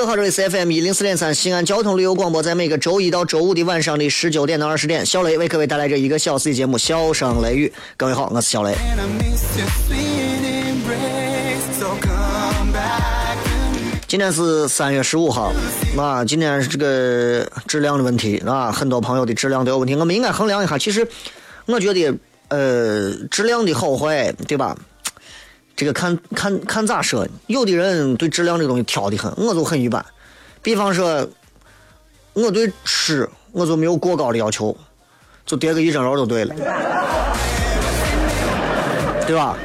[0.00, 7.68] 各位好，这里是 FM 一零四点三西安交通旅游广播，在每个周一到周五的晚上的十九点到二十点，小雷为各位带来这一个小时的节目《笑声雷雨》。
[7.98, 8.74] 各位好，我是小雷。
[14.08, 15.52] 今天是三月十五号，
[15.98, 20.78] 啊，今天是这个质量的问题啊，很多朋友的质量都有问题，我们应该衡量一下。
[20.78, 21.06] 其实，
[21.66, 22.10] 我觉得，
[22.48, 24.74] 呃，质量的好坏，对吧？
[25.80, 30.04] 这个看看看咋说，有的人对质量这东西挑的很，我就很一般。
[30.60, 31.26] 比方说，
[32.34, 34.76] 我对吃我就没有过高的要求，
[35.46, 36.54] 就叠个一蒸楼就对了，
[39.26, 39.56] 对吧？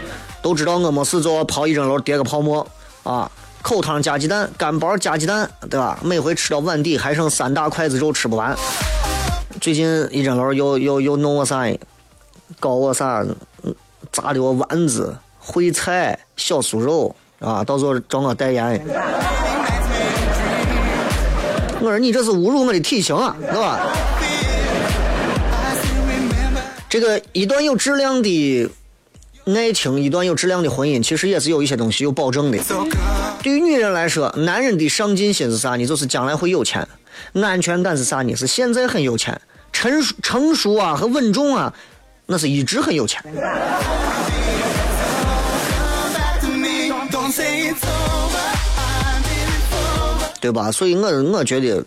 [0.41, 2.65] 都知道我没事就泡一蒸楼，叠个泡沫
[3.03, 3.29] 啊，
[3.61, 5.99] 口汤加鸡蛋，干包加鸡蛋，对吧？
[6.01, 8.55] 每回吃到碗底还剩三大筷子肉吃不完。
[9.59, 11.69] 最近一蒸楼又又又弄我啥，
[12.57, 13.21] 搞我啥，
[14.13, 15.13] 炸的我丸子。
[15.45, 18.81] 烩菜、小酥肉啊，到时候找我代言。
[21.81, 23.79] 我说你这是侮辱我的体型啊，是吧？
[26.89, 28.69] 这个一段有质量的
[29.47, 32.57] 爱情，一段有质量的婚姻，其实也是有一些东西有保证的。
[33.43, 35.85] 对于女人来说，男人的上进心是啥呢？
[35.85, 36.87] 就是将来会有钱。
[37.33, 38.33] 安全感是啥呢？
[38.35, 39.39] 是现在很有钱。
[39.71, 41.71] 成熟、成熟啊和稳重啊，
[42.25, 43.21] 那是一直很有钱。
[50.41, 50.71] 对吧？
[50.71, 51.83] 所以我我觉得，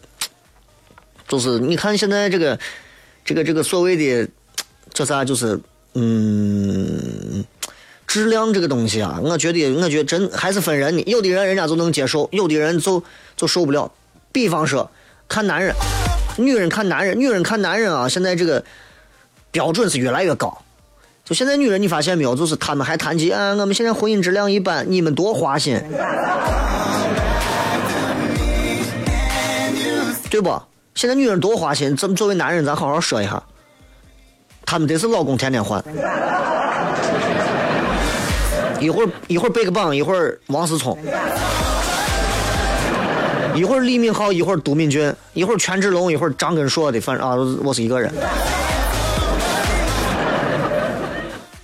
[1.28, 2.59] 就是你看现在这个，
[3.25, 4.28] 这个这个所谓的
[4.92, 5.25] 叫啥？
[5.25, 5.58] 就是
[5.94, 7.44] 嗯，
[8.06, 11.03] 质量这个东西啊，我觉得我觉得真还是分人的。
[11.03, 13.03] 有的人人家就能接受，有的人就
[13.37, 13.91] 就受不了。
[14.32, 14.91] 比方说，
[15.28, 15.75] 看男人，
[16.37, 18.64] 女人看男人，女人看男人啊，现在这个
[19.50, 20.62] 标准是越来越高。
[21.28, 22.34] 就现在女人，你发现没有？
[22.34, 25.78] 就是他们还谈及啊，我们现在婚姻质量一般，你们多花心。
[30.31, 30.59] 对不？
[30.94, 33.43] 现在女人多花心，咱们作为男人，咱好好说一下。
[34.65, 35.84] 他们得是老公天天换，
[38.81, 40.97] 一会儿一会儿背个榜，一会儿王思聪，
[43.55, 48.11] 一会儿李敏镐，一会儿都敏俊，一会儿权志龙，一会儿张根硕的，反正啊，我是一个人。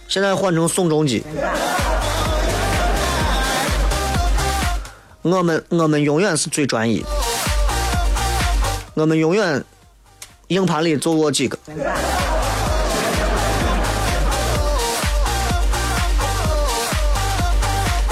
[0.08, 1.24] 现在换成宋仲基，
[5.22, 7.04] 我们我们永远是最专一。
[8.94, 9.64] 我们永远
[10.48, 11.58] 硬盘里就我几个。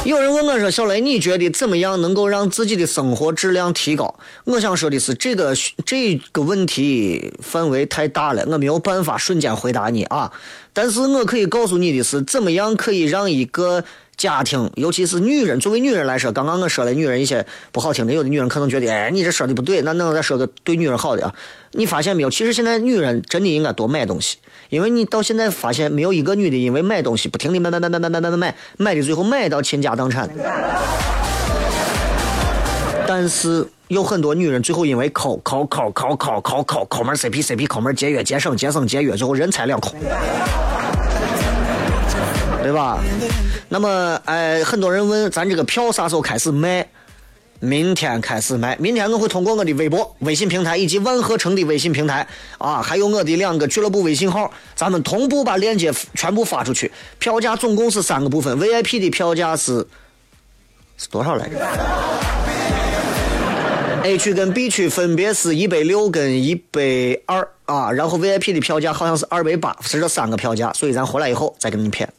[0.04, 4.12] 有人问我说：“小雷，你觉得怎么样能够让自己的生活质量提高？”
[4.44, 5.54] 我想说的是，这个
[5.86, 10.32] 这个问题范围太大了，我没有办法瞬间回答你啊。
[10.72, 13.84] 但是我可以告诉你的是，怎么样可以让一个。
[14.22, 21.34] 家庭，尤其是女人，作为女人来说，刚刚我说了女人一些不好听的，有的女人可能觉得，哎，你这说的不对，那那我再说个对女人好的啊。
[21.72, 22.30] 你发现没有？
[22.30, 24.36] 其实现在女人真的应该多买东西，
[24.68, 30.30] 因为你到现在发现没有一个女的因为买东西不停的买买买买买买买买买，买的最后买到倾家荡产。
[33.08, 39.92] 但是有很多女人最后因为抠抠抠抠抠抠抠抠门 CP CP 抠门节约节省节省节约，最后人财两空。
[42.62, 42.98] 对吧？
[43.68, 46.86] 那么，哎，很多人问咱这个票啥时候开始卖？
[47.64, 48.76] 明天开始卖。
[48.80, 52.26] 明天我会通过我的微博、微信平台以及万和城的微信平台
[52.58, 56.90] 啊，还有我的两个俱乐部微信号，咱们同步把链接全部发出去。
[57.20, 59.86] 票价总共是三个部分 VIP 的票价是
[60.98, 61.56] 是多少来着
[64.02, 66.80] ？A 区跟 B 区分别是一百六跟一百
[67.26, 72.12] 二啊，然后 VIP 的票价好像是二百八，是这三个票价，所以咱回来以后再给你们骗。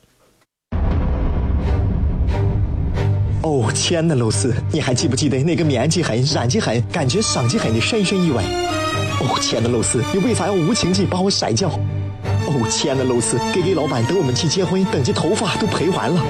[3.44, 8.42] 哦，亲爱的露丝，你还记不记得那个面积狠、染技狠、感觉伤及狠的深深意外？
[9.20, 11.68] 哦，亲爱的露丝，你为啥要无情地把我甩掉？
[12.48, 16.22] 哦，亲爱的露丝给给老板等我们去结婚，等这头发都赔完了。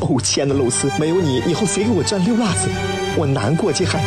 [0.00, 2.68] 哦，亲爱的露丝，没有你，以后谁给我赚六辣子？
[3.16, 4.00] 我难过极狠。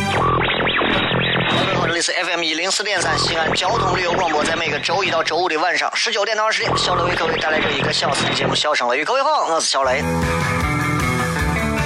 [1.50, 9.02] 各位好，这里是 FM 一零四点三西安交通旅游广播，在每个周一到周五的晚上十九点到二十点，小雷为各位带来这一个小时的节目《笑声雷雨》。
[9.06, 10.02] 各位好，我是小雷。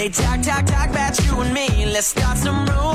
[0.00, 1.84] They talk, talk, talk about you and me.
[1.84, 2.89] Let's start some rumors.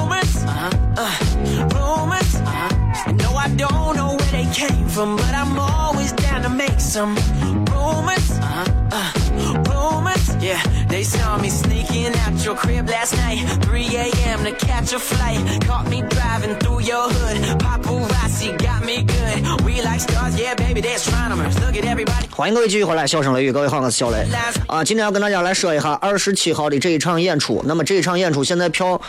[13.05, 13.45] Last night.
[13.65, 14.43] 3 a.m.
[14.43, 15.37] to catch a flight.
[15.67, 17.59] Caught me driving through your hood.
[17.59, 19.63] Paparazzi got me good.
[19.63, 21.55] We like stars, yeah, baby, they're astronomers.
[21.59, 22.27] Look at everybody.
[22.35, 24.25] 欢迎各位继续回来，笑声雷雨，各位好，我是小雷
[24.67, 24.83] 啊。
[24.83, 27.61] 今天要跟大家来说一下二十七号的这一场演出。
[27.65, 28.99] 那么这一场演出现在票，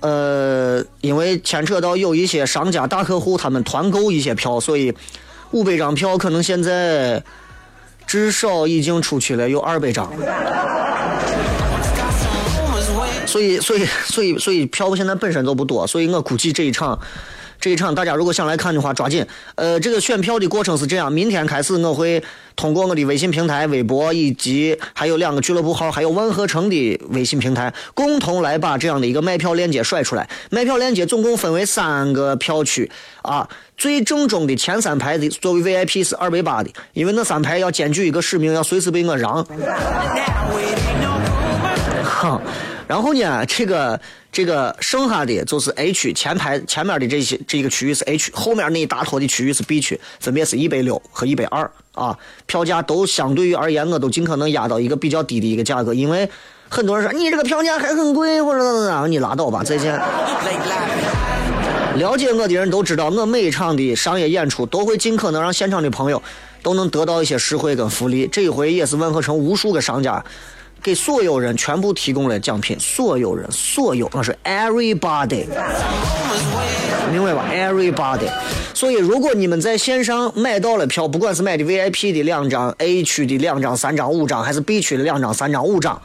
[0.00, 4.94] 呃，因为牵扯到有一些商家大客户他们团购一些票，所以
[5.52, 7.22] 五百张票可能现在
[8.06, 10.12] 至少已经出去了有二百张。
[13.28, 16.98] 所以，所以，所以，所以票现在本身都不多，所以我估计这一场，
[17.60, 19.26] 这一场大家如果想来看的话，抓紧。
[19.56, 22.24] 呃，这个选票的过程是这样：明天开始，我会
[22.56, 30.26] 通过我的微信平台、微博以及还有两个俱乐部号，还有万和城的微信平台，共同来把这样的一个卖票链接甩出来。
[30.50, 32.90] 卖票链接总共分为三个票区
[33.20, 33.46] 啊，
[33.76, 39.46] 最正宗的前三排的作为 VIP 是二百八的，因为那三排要兼具一个使命，要随时被我让。
[42.18, 42.40] 哈，
[42.88, 44.00] 然后呢，这个
[44.32, 56.28] 这个剩下的就是 A 区前排前面的这些这个区域是 A 区，后面那一大坨的区域是 B 区，分别是一百六和一百二啊，票价都相对于而言，我都尽可能压到一个比较低的一个价格，因为
[56.68, 59.94] 很多人说你这个票价还很贵，或者怎么怎，你拉倒吧，再见。
[61.94, 66.20] 了解我的人都知道，我每一场的商业演出都会尽可能让现场的朋友
[66.64, 68.26] 都能得到一些实惠跟福利。
[68.26, 70.24] 这一回也是万和城无数个商家
[70.82, 75.44] 给所有人全部提供了奖品，所有人，所有，我是 everybody，
[77.10, 78.28] 明白吧？everybody。
[78.72, 86.00] 所以，如果你们在线上买到了票，不管是买的 VIP 的两张、A 区的两张、三张、五张，还是 B 区的两张、三张、五张。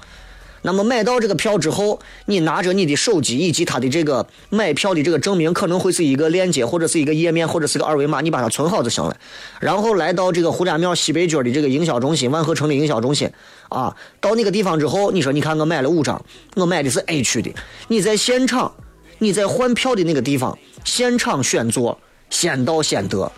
[0.65, 9.15] 那么买到这个票之后，你拿着你的手机以及它的这个买票的这个证明，可能会是一个链接，或者是一个页面，或者是个二维码，你把它存好就行了。
[9.59, 13.29] 然后来到这个胡家庙西北角的这个营销中心，万和城的营销中心
[13.67, 16.23] 啊，到那个地方之后，你说你看我买了五张，
[16.55, 17.51] 我买的是 A 区的，
[17.89, 18.73] 你在现场，
[19.19, 23.29] 你在换票的那个地方现场选座，先到先得。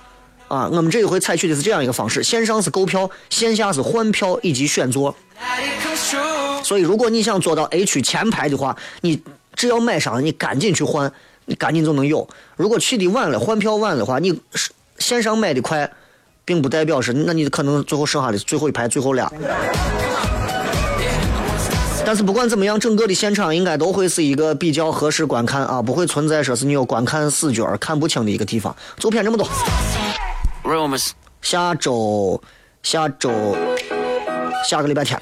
[0.47, 5.15] 啊，我们这一回采取的是这样一个方式：线上是购票，线下是换票以及选座。
[6.65, 9.21] 所以，如果你想坐到 A 区前排的话，你
[9.55, 11.11] 只要买上，你赶紧去换，
[11.45, 12.27] 你赶紧就能有。
[12.57, 15.89] 如果去的晚了，换票晚的话，你是线上买的快，
[16.43, 19.31] 并不代表是，那你可能最后剩下的最后一排最后俩。
[22.03, 28.75] 但是不管怎么样，整个的现场应该都会是一个比较合适观看啊，不会存在说是你有观看死角、看不清的一个地方。
[28.97, 29.47] 就骗这么多.
[31.41, 32.41] 下周，
[32.81, 33.55] 下周，
[34.67, 35.21] 下个礼拜天。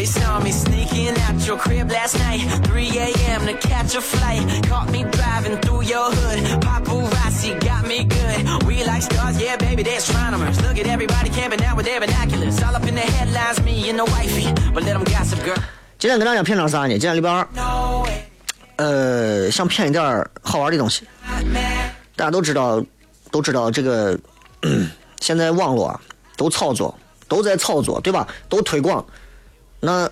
[0.00, 2.40] they saw me sneaking out your crib last night.
[2.64, 3.44] 3 a.m.
[3.44, 4.40] to catch a flight.
[4.66, 6.38] Caught me driving through your hood.
[6.62, 8.64] Paparazzi got me good.
[8.66, 10.58] We like stars, yeah, baby, they're astronomers.
[10.62, 12.62] Look at everybody camping out with their binoculars.
[12.62, 14.48] All up in the headlines, me and the wifey.
[14.72, 15.60] But let them gossip, girl.
[15.98, 16.98] 今天跟大家骗点啥呢？
[16.98, 17.46] 今天礼拜二.
[18.76, 20.02] 呃，想骗一点
[20.40, 21.06] 好玩的东西。
[22.16, 22.82] 大家都知道，
[23.30, 24.18] 都知道这个，
[24.62, 24.90] 嗯
[25.20, 26.00] 现在网络啊
[26.38, 28.26] 都操作，都在操作，对吧？
[28.48, 29.04] 都推广。
[29.80, 30.10] 那，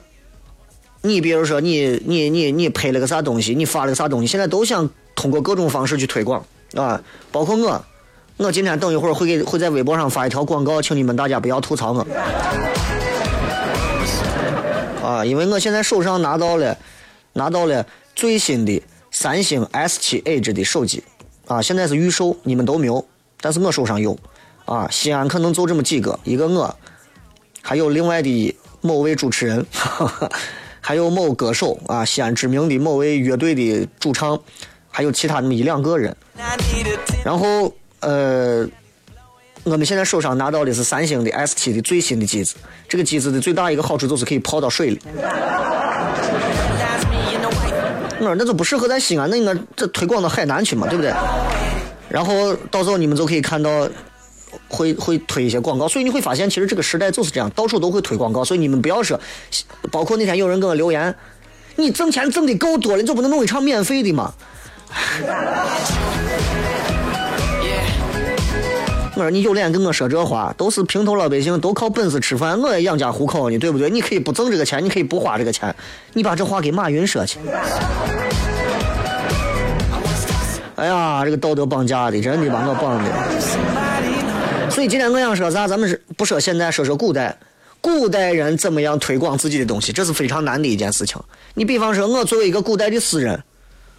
[1.03, 6.45] 你比如说你你你你拍了个啥东西，你发了个啥东西，现在都想通过各种方式去推广
[6.75, 7.01] 啊。
[7.31, 7.85] 包括我，
[8.39, 12.01] 我今天等一会儿会给会在微博上发一条广告，请你们大家不要吐槽我。
[15.05, 16.77] 啊，因为我现在手上拿到了
[17.35, 21.03] 拿到了最新的三星 S7 Edge 的手机，
[21.47, 23.05] 啊，现在是预售，你们都没有，
[23.41, 24.19] 但是我手上有。
[24.65, 26.77] 啊，西安可能就这么几个，一个我，
[27.63, 29.65] 还有另外的某位主持人，
[30.81, 34.39] 还有某歌手啊，西安知名的某位乐队的主唱，
[34.91, 36.17] 还有其他那么一两个人。
[37.25, 38.67] 然后呃，
[39.65, 42.55] 我们现在手上拿到的是三星的 S7 的最新的机子，
[42.89, 45.01] 这个机子的最大一个好处就是可以泡到水里。
[48.21, 51.13] 我说那就不适合在西安，那应该这推广到海南去嘛，对不对？
[52.09, 53.89] 然后到时候你们就可以看到。
[54.67, 58.45] 会会推一些广告，所以你会发现，其实这个时代就是这样，到处都会推广告。
[58.45, 59.21] 所以你们不要说，
[59.91, 61.15] 包括那天有人给我留言，
[61.77, 64.33] 你挣钱挣的够多了，你就不能弄一场免费的吗？
[69.15, 73.91] 我说你有脸跟我说这话，都是平头老百姓，都靠本事吃饭，我也养家糊口呢，对不对？
[73.91, 75.75] 你可以不挣这个钱，你可以不花这个钱，
[76.13, 77.41] 你把这话给马云说去。
[80.77, 83.11] 哎呀，这个道德绑架的，真的把我绑的。
[84.79, 85.67] 所以今天我想说啥？
[85.67, 87.37] 咱们是不说现在，说说古代。
[87.81, 89.91] 古代人怎么样推广自己的东西？
[89.91, 91.21] 这是非常难的一件事情。
[91.55, 93.43] 你比方说，我作为一个古代的诗人，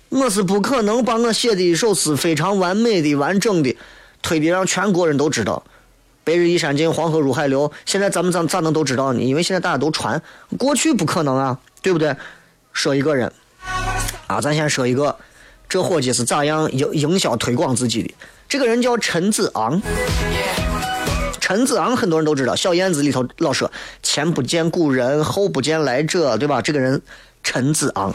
[0.07, 3.75] 我是不可能把我写的一首诗非常完美的、完整的
[4.21, 5.61] 推的让全国人都知道。
[6.23, 7.69] 白日依山尽，黄河入海流。
[7.85, 9.21] 现在咱们咋咋能都知道呢？
[9.21, 10.21] 因为现在大家都传。
[10.57, 12.15] 过去不可能啊，对不对？
[12.71, 13.29] 说一个人
[14.27, 15.13] 啊，咱先说一个，
[15.67, 18.13] 这伙计是咋样营营销推广自己的？
[18.47, 19.81] 这个人叫陈子昂。
[21.49, 23.71] 陈子昂很多人都知道，《小燕子》里头老说
[24.03, 26.61] “前不见古人，后不见来者”，对吧？
[26.61, 27.01] 这个人
[27.41, 28.13] 陈子昂，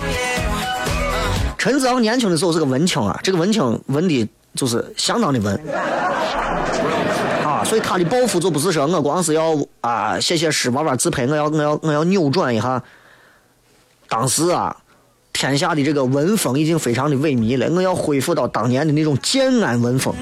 [1.58, 5.52] 陈子昂年轻的时候是个文青啊，这个文青文的就是相当的文
[7.44, 12.80] 啊，所以他的抱负就不是说我光是要啊写写诗、玩玩自拍，我要我要我要扭转一下
[14.08, 14.76] 当时啊。
[15.34, 20.14] 天下的这个文风已经非常的萎靡了，我要恢复到当年的那种建安文风，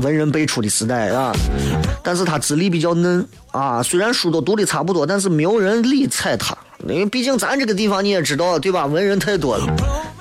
[0.00, 1.32] 文人辈出的时代啊。
[2.02, 6.56] 但是他资历比较嫩啊，虽然书都读的差不多，但是没有人理睬他，
[6.88, 8.86] 因为毕竟咱这个地方你也知道对吧？
[8.86, 9.66] 文人太多了，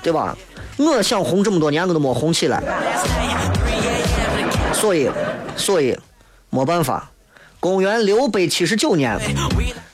[0.04, 0.38] 对吧？
[0.76, 2.62] 我想红这么多年，我都没红起来，
[4.74, 5.10] 所以，
[5.56, 5.98] 所以，
[6.50, 7.10] 没办法。
[7.62, 9.18] 公元六百七十九年，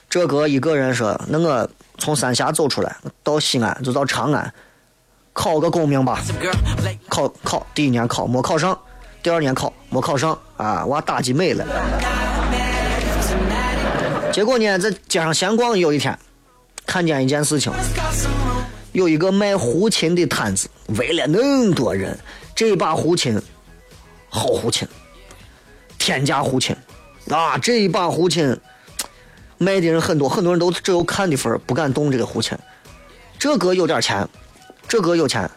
[0.08, 1.70] 这个一个人说，那我。
[2.00, 4.52] 从三峡走出来，到西安就到长安，
[5.34, 6.18] 考个功名吧。
[7.08, 8.76] 考考，第一年考没考上，
[9.22, 11.64] 第二年考没考上啊，娃打击没了。
[14.32, 16.18] 结果呢，在街上闲逛，有一天
[16.86, 17.70] 看见一件事情，
[18.92, 22.18] 有一个卖胡琴的摊子围了那么多人，
[22.54, 23.38] 这把胡琴
[24.30, 24.88] 好胡琴，
[25.98, 26.74] 天价胡琴
[27.28, 28.58] 啊，这一把胡琴。
[29.62, 32.56] 卖的人很多，很多人都只有看的份不敢动这个胡琴。
[33.38, 34.26] 这哥有点钱，
[34.88, 35.48] 这哥有钱，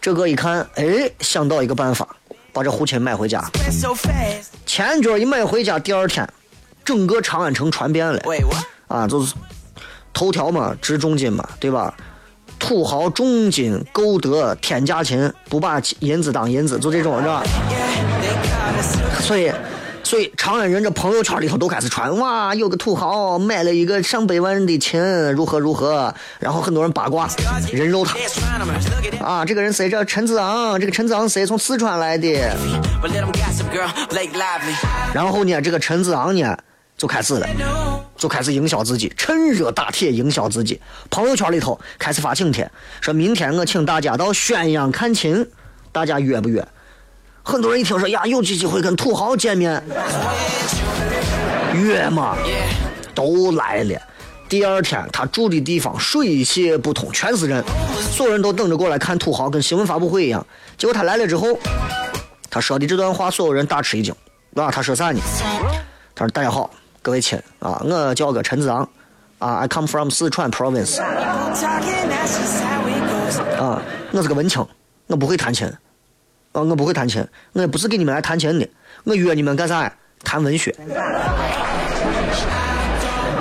[0.00, 2.06] 这哥一看，哎，想到一个办法，
[2.52, 3.44] 把这胡琴买回家。
[4.64, 6.28] 前脚一买回家，第二天，
[6.84, 8.22] 整个长安城传遍了。
[8.86, 9.34] 啊，就是
[10.12, 11.92] 头条嘛，值重金嘛，对吧？
[12.60, 17.42] 土豪重金购得天价琴，不把银子当银子，就这种，是吧？
[19.20, 19.50] 所以。
[20.04, 25.00] 所以长安人这朋友圈里头都开始传，哇，有个土豪买了一个上百万的琴，
[25.32, 27.26] 如何如何，然后很多人八卦，
[27.72, 28.14] 人肉他，
[29.24, 29.88] 啊，这个人谁？
[29.88, 31.46] 这陈子昂，这个陈子昂谁？
[31.46, 32.28] 从四川来的。
[35.14, 36.54] 然后呢，这个陈子昂呢
[36.98, 37.48] 就开始了，
[38.16, 42.70] 就开始营销自己，趁热打铁营销自己，朋友圈里头开始发请帖，
[43.00, 45.48] 说明天我请大家到宣阳看琴，
[45.90, 46.66] 大家约不约？
[47.46, 49.80] 很多人一听说呀，有机会跟土豪见面，
[51.74, 52.34] 约嘛，
[53.14, 54.00] 都来了。
[54.48, 57.62] 第二天他住的地方水泄不通，全是人，
[58.00, 60.44] 所有人都等着过来看土豪，跟新闻发布会一样。
[60.78, 61.58] 结果他来了之后，
[62.50, 64.14] 他说的这段话，所有人大吃一惊。
[64.54, 65.20] 啊，他说啥呢？
[66.14, 66.70] 他说：“大家好，
[67.02, 68.88] 各位亲啊，我叫个陈子昂，
[69.38, 71.02] 啊，I come from 四川 province，
[73.58, 73.82] 啊，
[74.12, 74.66] 我是个文青，
[75.08, 75.70] 我不会弹琴。”
[76.54, 78.66] 啊，我不会弹琴，我也不是给你们来弹琴的，
[79.02, 79.92] 我约你们干啥呀？
[80.22, 80.74] 谈文学。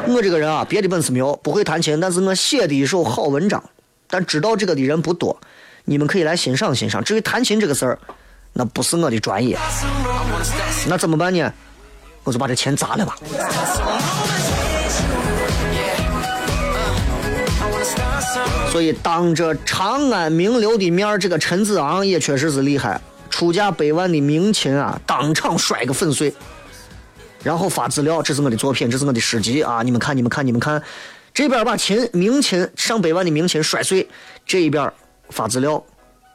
[0.05, 3.63] 我这个人啊，别的本事没有，不会弹琴，但是我写的一手好文章，
[4.09, 5.39] 但知道这个的人不多，
[5.85, 7.03] 你们可以来欣赏欣赏。
[7.03, 7.99] 至于弹琴这个事儿，
[8.51, 9.57] 那不是我的专业，
[10.89, 11.53] 那怎么办呢？
[12.23, 13.15] 我就把这钱砸了吧。
[18.73, 22.99] 所以，当着长安名流的面这个陈子昂也确实是厉害，
[23.29, 26.33] 出价百万的名琴啊，当场摔个粉碎，
[27.43, 29.83] 然后发资料，这是我的作品，这是我的诗集啊！
[29.83, 30.81] 你们看，你们看，你们看，
[31.35, 34.09] 这边把琴名琴上百万的名琴摔碎，
[34.43, 34.91] 这一边
[35.29, 35.85] 发资料，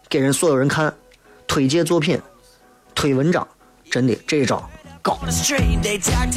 [0.08, 0.94] 给人所有人看，
[1.48, 2.20] 推荐作品，
[2.94, 3.48] 推文章，
[3.90, 4.70] 真的这一招
[5.02, 5.18] 高。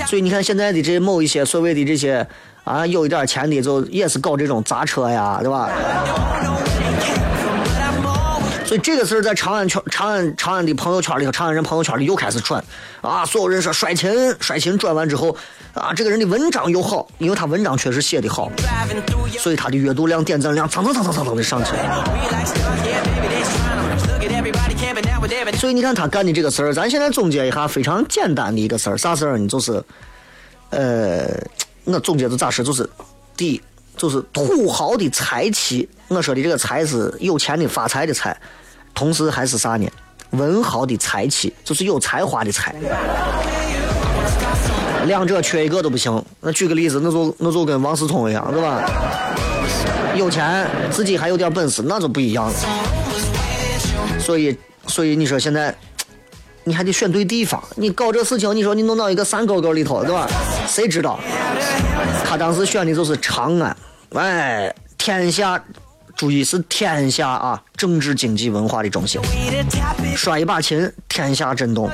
[0.08, 2.28] 所以你看现在的这某一些所谓的这些。
[2.64, 5.70] 啊，有一点钱的就也是搞这种砸车呀，对吧？
[8.64, 12.64] 所以这个事儿在长安圈、长安、长安的朋友圈里头，长安人朋友圈里又开始传
[13.02, 15.36] 啊，所有人说摔钱，摔钱转完之后
[15.74, 18.50] 啊，这个人的文章又好，因为他文章确实写的好，
[19.38, 22.06] 所以他的阅读量、点赞量蹭蹭蹭蹭蹭蹭的上去了。
[25.56, 29.48] 所以你看他干的这个事儿，咱现在总结一下，非常简单的一个事儿，啥事儿呢？
[29.50, 29.84] 就是，
[30.70, 31.26] 呃。
[31.84, 32.64] 我总结的咋说？
[32.64, 32.88] 就是，
[33.36, 33.62] 第一，
[33.98, 35.88] 就是土豪的财气。
[36.08, 38.36] 我说的这个财是有钱的发财的财，
[38.94, 39.90] 同时还是啥呢？
[40.32, 42.76] 文豪的才气，就是有才华的才。
[45.06, 46.24] 两者缺一个都不行。
[46.40, 48.88] 那举个例子，那就那就跟王思聪一样，对吧？
[50.16, 52.54] 有钱，自己还有点本事，那就不一样了。
[54.20, 54.56] 所以，
[54.88, 55.76] 所以你说现在。
[56.64, 60.28] 你还得选对地方，你搞这事情，你说你弄到一个山沟沟里头，对吧？
[60.68, 61.20] 谁知道？
[62.24, 63.76] 他当时选的就是长安，
[64.14, 65.62] 哎，天下，
[66.16, 69.20] 注意是天下啊，政治、经济、文化的中心。
[70.16, 71.90] 摔一把琴，天下震动，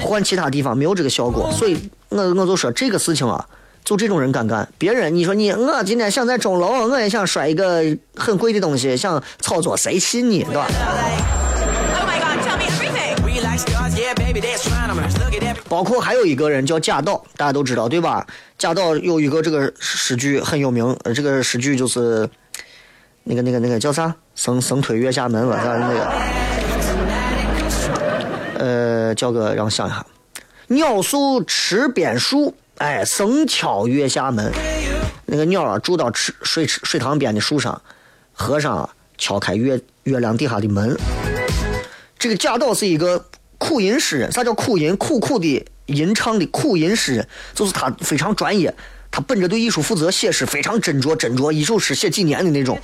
[0.00, 1.50] 换其他地方没有这个效果。
[1.52, 1.76] 所以，
[2.08, 3.44] 我我就说这个事情啊，
[3.84, 4.66] 就这种人敢干。
[4.78, 7.84] 别人你说你，我今天想在钟楼，我也想摔一个
[8.16, 10.66] 很贵的东西，想炒作，谁信你，对吧？
[15.68, 18.26] 包括还有一个人叫贾岛，大家都知道对吧？
[18.58, 22.28] 贾岛有一个这个诗句很有名，呃这个诗句就是
[23.24, 24.14] 那个那个那个叫啥？
[24.34, 26.12] 生生推月下门吧，啥那个？
[28.58, 30.06] 呃，叫个让我想一下，
[30.68, 34.52] 鸟宿池边树，哎，僧敲月下门。
[35.24, 37.80] 那个鸟啊，住到池水池水塘边的树上，
[38.32, 40.96] 和尚敲开月月亮底下的门。
[42.18, 43.24] 这个贾岛是一个。
[43.58, 44.96] 苦吟诗人，啥叫苦吟？
[44.96, 48.74] 苦苦的吟唱的苦吟诗人，就是他非常专业，
[49.10, 52.78] 他本着对艺术负责，写诗非常斟酌斟酌，一首诗写几年的那种，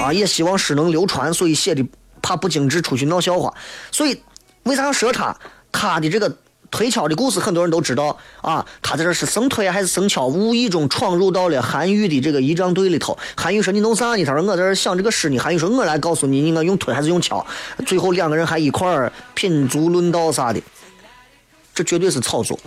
[0.00, 1.84] 啊，也希望诗能流传，所以写的
[2.20, 3.52] 怕不精致出去闹笑话。
[3.90, 4.22] 所以
[4.64, 5.36] 为啥要说他？
[5.70, 6.36] 他的这个。
[6.72, 10.26] 推敲的故事很多人都知道啊，他在这是生推还是生敲？
[10.26, 13.16] 无意中闯入到了韩愈的这个仪仗队里头。
[13.36, 17.46] 韩愈说：“你弄啥呢？”他说：“我在这想这个诗呢。”韩愈说：“我来告诉你，你应该用推还是用敲？”
[17.86, 20.60] 最后两个人还一块儿品足论道啥的，
[21.74, 22.58] 这绝对是炒作。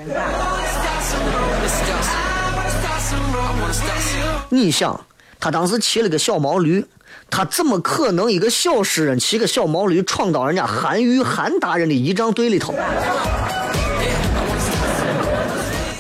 [4.50, 5.04] 你想，
[5.40, 6.86] 他当时骑了个小毛驴，
[7.32, 12.76] 他怎么可能一个小诗人骑个小毛驴闯到人家韩愈韩大人的仪仗队里头？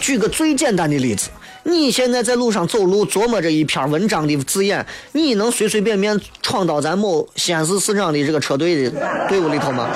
[0.05, 1.31] 举个最简单的例子，
[1.63, 8.91] 你现在在路上走路，琢磨着一篇文章的字眼，你能随随便便闯到咱某西安市市长的这个车队的
[9.27, 9.89] 队伍里头吗？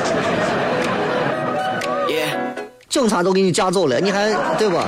[2.90, 4.80] 警察都给你架走了，你还对不？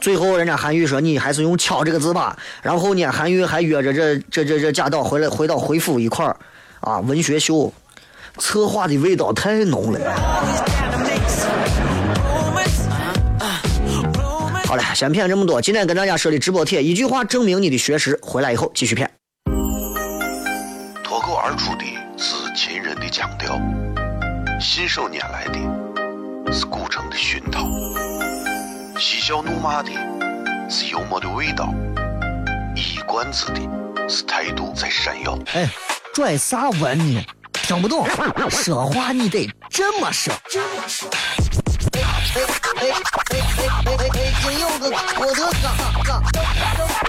[0.00, 2.38] 最后人家韩愈说你还是用敲这个字吧。
[2.62, 6.36] 然后呢，韩愈还约着这这这这贾岛回来回到回府一块儿
[6.78, 7.72] 啊，文学秀，
[8.38, 10.75] 策划的味道太浓了。
[14.76, 15.62] 好了，先骗这么多。
[15.62, 18.18] 今天跟大家说的直播贴，一句话证明你的学识。
[18.20, 19.10] 回来以后继续骗。
[21.02, 21.84] 脱口而出的
[22.18, 23.58] 是秦人的腔调，
[24.60, 27.66] 信手拈来的是古城的熏陶，
[28.98, 29.90] 嬉笑怒骂的
[30.68, 31.72] 是幽默的味道，
[32.74, 33.60] 一冠子的
[34.10, 35.38] 是态度在闪耀。
[35.54, 35.66] 哎，
[36.12, 37.24] 拽啥文呢？
[37.52, 38.06] 听不懂，
[38.50, 40.34] 说话你得这么说。
[40.34, 41.18] 哎
[42.36, 42.84] 哎哎
[43.30, 43.34] 哎
[43.86, 44.20] 哎哎！
[44.42, 45.64] 金有个我的嘎
[46.04, 46.36] 嘎，张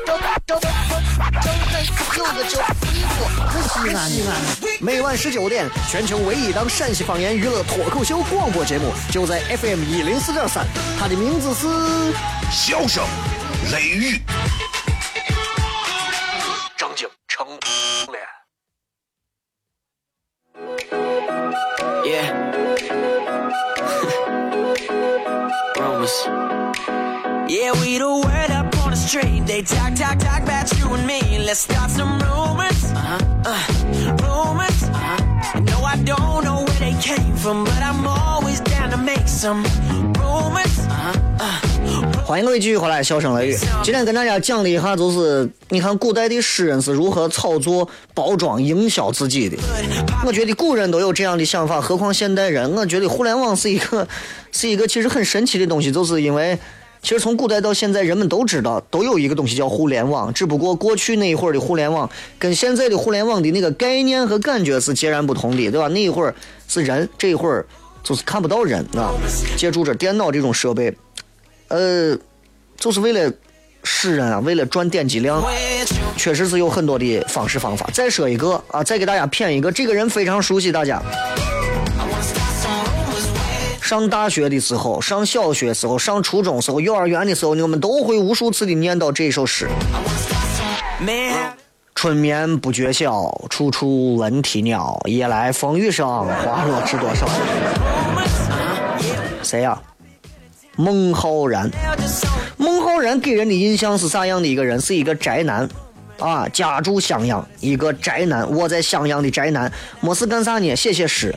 [0.06, 1.52] 张张张张张
[2.16, 2.62] 有个叫
[2.94, 3.16] 衣服，
[3.68, 4.32] 西安西安。
[4.80, 10.66] 每晚十九点，全球唯一档陕西方言娱乐脱口秀广播节目，就在 FM 一零四点三，
[10.98, 11.68] 它的名字是
[12.50, 13.04] 《笑声
[13.74, 14.16] 雷雨》。
[16.78, 17.46] 张景成
[27.50, 29.46] Yeah, we the word up on the street.
[29.46, 31.40] They talk, talk, talk about you and me.
[31.40, 32.92] Let's start some rumors.
[32.94, 33.20] Uh-huh.
[33.46, 33.58] Uh,
[34.24, 34.84] rumors.
[34.84, 35.18] Uh-huh.
[35.66, 36.66] You know
[37.02, 39.64] came from, but I'm always down to make some
[40.18, 40.80] rumors.
[40.88, 41.14] Uh-huh.
[42.26, 43.58] 欢迎各位继续回来，笑声雷雨。
[43.82, 49.58] 今天跟大家讲了一下，就是你看古代的诗人是如何炒作、包装、营销自己的。
[50.26, 52.70] 我觉得古人都有这样的想法，何况现代人？
[52.76, 54.06] 我觉得互联网是一个，
[54.58, 56.58] 是一个其实很神奇的东西，就是因为
[57.04, 65.88] 其实从古代到现在，人们都知道都有一个东西叫互联网，只不过过去那一会儿的互联网跟现在的互联网的那个概念和感觉是截然不同的，对吧？
[65.90, 66.34] 那一会儿
[66.68, 67.64] 是人，这一会儿
[68.02, 69.14] 就是看不到人啊，
[69.56, 70.92] 借助着电脑这种设备。
[71.68, 72.18] 呃，
[72.78, 73.32] 就是为了
[73.84, 75.44] 使人啊，为了赚点击量，
[76.18, 77.88] 确实是有很多的方式方法。
[77.94, 81.00] 再说一个啊，再给大家谝一个，这个人非常熟悉大家。
[83.88, 89.70] 上大学的时候，上小学时候，上初中时候，幼儿园的时候，你们都会无数次的念叨这首诗：
[91.96, 95.00] 春眠不觉晓，处处闻啼鸟。
[95.06, 97.30] 夜来风雨声，花落知多少。
[99.42, 99.82] 谁呀、
[100.76, 101.72] 孟浩然。
[102.58, 104.82] 孟浩然给人的印象是啥样的一个人？
[104.82, 105.66] 是一个宅男，
[106.20, 109.72] 啊，家住襄阳，一个宅男，窝在襄阳的宅男，
[110.02, 110.76] 没事干啥呢？
[110.76, 111.34] 写写诗，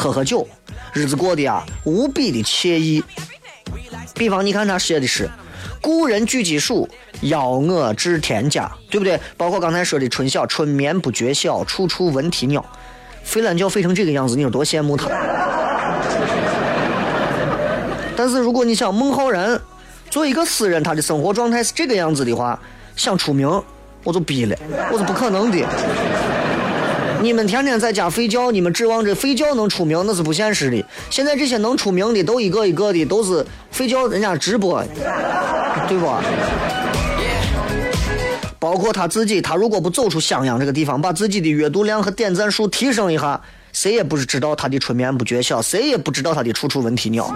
[0.00, 0.48] 喝喝酒，
[0.94, 3.04] 日子过得啊无比的惬意。
[4.14, 5.28] 比方你看他写的诗，
[5.82, 6.88] 故人具鸡黍，
[7.20, 9.20] 邀我至田家，对不对？
[9.36, 12.64] 包括刚才说的春晓，春眠不觉晓，处处闻啼鸟。
[13.22, 15.06] 飞懒觉飞成这个样子，你有多羡慕他？
[18.16, 19.60] 但是如果你想孟浩然
[20.08, 22.58] 作为一个诗人，他的生活状态是这个样子的话，
[22.96, 23.62] 想出名
[24.02, 24.56] 我就逼了，
[24.90, 25.58] 我是不可能的。
[27.22, 30.82] 你们天天在家睡觉，你们指望着睡觉能出名，那是不现实的。
[31.10, 34.82] 现在这些能出名的，都一个一个的都是睡觉人家直播，
[35.86, 36.10] 对不？
[38.58, 43.38] 包括他自己，他如果不走出襄阳这个地方，把自己的阅读量和点赞数提升一下，
[43.72, 47.30] 谁也不是知道他的春眠不觉晓，谁也不知道他的处处闻啼鸟。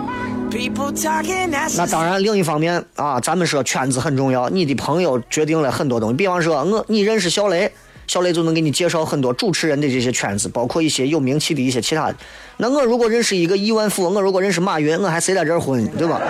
[1.76, 6.16] 那当然，另一方面啊，咱们说圈子很重要，你的朋友决定了很多东西。
[6.16, 7.70] 比方说，我你认识小雷，
[8.06, 12.16] 小雷就能给你介绍很多主持人的这些圈子，包括一些有名气的一些其他的。
[12.58, 16.20] 那我如果认识一个亿万富翁，我如果认识马云，我还谁在这混，对吧？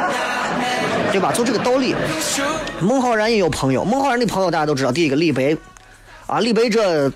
[1.12, 1.32] 对吧？
[1.32, 1.94] 就这个道理。
[2.80, 5.56] 孟浩然也有朋友，孟浩然的朋友大家都知道，第一个李白，
[6.26, 7.10] 啊，李白这，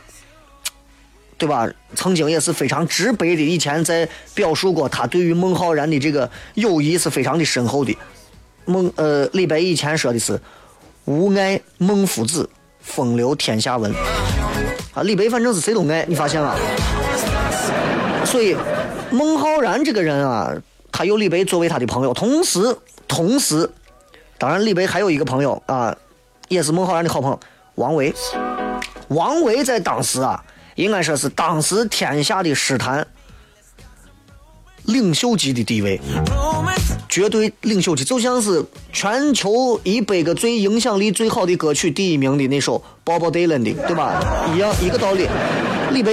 [1.37, 1.69] 对吧？
[1.95, 7.97] 曾经也是非常直白的，以前在表述过他对于孟浩然的这个友谊是非常的深厚的。
[8.67, 10.39] 孟呃，李白以前说的是
[11.07, 12.49] “吾爱孟夫子，
[12.89, 13.93] 风流天下闻”。
[14.95, 16.57] 啊，李白反正是谁都爱，你发现了？
[18.25, 18.57] 所以
[19.11, 20.53] 孟浩然这个人啊，
[20.91, 23.71] 他有李白作为他的朋友，同时同时，
[24.37, 25.97] 当然李白还有一个朋友啊，
[26.49, 27.39] 也是孟浩然的好朋友
[27.77, 28.13] 王维。
[29.09, 30.43] 王维在当时啊，
[30.75, 33.07] 应该说是当时天下的诗坛
[34.85, 36.01] 领袖级的地位。
[37.19, 44.23] 绝对领袖级，就像是全球一百个最影响力最好的歌曲第一名的那首 Bob Dylan 的，对吧？
[44.55, 45.27] 一样一个道理。
[45.91, 46.13] 李白、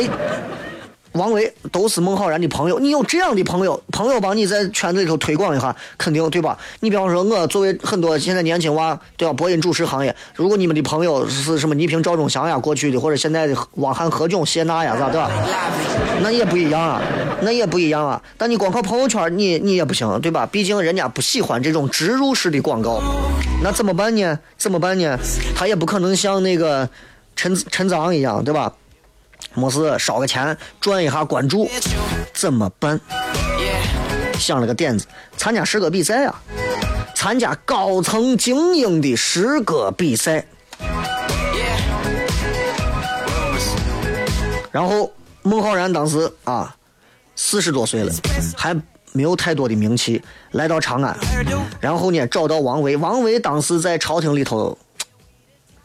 [1.15, 6.58] 王维都是孟浩然的朋友，你有这样的朋友，朋友帮你在圈子里头推广一下，肯定对吧？
[6.82, 9.34] 你比方说，我作为很多现在年轻娃，对吧？
[9.34, 15.32] 播音主持行业，如果你们的朋友是什么倪萍、赵忠祥呀，过去的或者现在的汪涵、何炅、谢娜呀，咋对吧？
[16.21, 17.01] 那也不一样啊，
[17.41, 18.21] 那也不一样啊。
[18.38, 20.45] 但你光靠朋友圈，你你也不行，对吧？
[20.45, 23.01] 毕竟人家不喜欢这种植入式的广告，
[23.63, 24.38] 那怎么办呢？
[24.58, 25.17] 怎么办呢？
[25.56, 26.89] 他也不可能像那个
[27.36, 28.73] 陈陈脏一样，对吧？
[29.56, 31.70] 没事烧个钱赚一下关注，
[32.34, 33.00] 怎么办？
[34.38, 36.41] 想了个点子，参加诗歌比赛啊，
[37.15, 40.46] 参加高层精英的诗歌比赛。
[44.72, 45.10] 然后
[45.41, 46.76] 孟浩然当时啊，
[47.38, 48.13] 四十多岁了，
[48.58, 48.76] 还
[49.13, 51.18] 没有太多的名气，来到长安，
[51.80, 54.78] 然后呢找到王维，王维当时在朝廷里头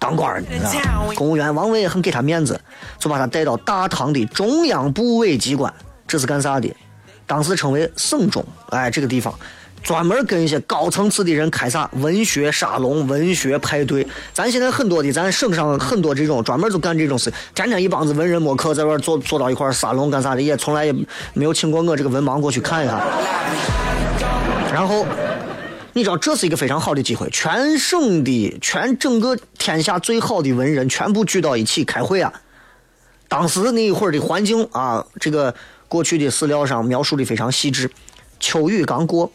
[0.00, 0.48] 当官儿呢，
[0.82, 2.60] 啊公务员，王维也很给他面子，
[2.98, 5.72] 就把他带到大唐的中央部委机关，
[6.08, 6.74] 这是干啥的？
[7.26, 9.32] 当时称为省中，哎，这个地方
[9.82, 14.06] 专门跟一些高层次的人开啥文学沙龙、文学派对。
[14.32, 20.92] 咱现在很多的，咱省上很多这种专门就干这种事，天天一帮子文人墨客在那儿坐坐到一块儿沙龙干啥的，也从来也
[21.34, 23.00] 没有请过我这个文盲过去看一下。
[24.72, 25.04] 然后
[25.92, 32.32] 你知道这是一个非常好的机会，全省的、全整个天下最好的文人全部聚到一起开会啊！
[33.28, 35.54] 当时那一会儿的环境啊，这个
[35.88, 37.90] 过去的史料上描述的非常细致。
[38.38, 39.32] 秋雨刚过，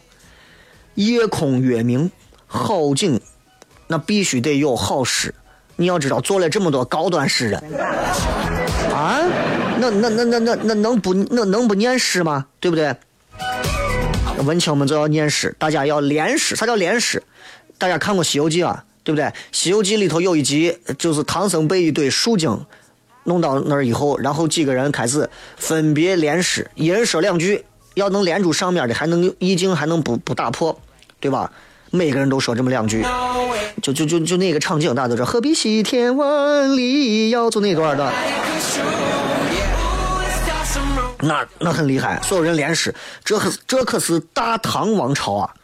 [0.94, 2.10] 夜空月明，
[2.46, 3.20] 好景，
[3.86, 5.34] 那必须得有好诗。
[5.76, 7.62] 你要知道，做了这么多高端诗人，
[8.94, 9.20] 啊，
[9.78, 12.46] 那那那那那那能不那能不念诗吗？
[12.60, 12.96] 对不对？
[14.46, 16.56] 文青们就要念诗，大家要连诗。
[16.56, 17.22] 啥叫连诗？
[17.76, 19.24] 大家看过《西游记》啊，对不对？
[19.52, 22.58] 《西游记》里头有一集，就是唐僧被一堆树精
[23.24, 30.80] 弄到那儿以后，然后几个人开始分别连诗，一人说两句，要能连住上面的，还能意境还能不不打破，
[31.20, 31.52] 对吧？
[31.90, 33.04] 每个人都说这么两句，
[33.82, 38.12] 就就就就那个场景，大家都知道，何必西天万里遥，就那段的。
[41.26, 45.54] 那那很厉害，所有人连诗，这可这可是大唐王朝啊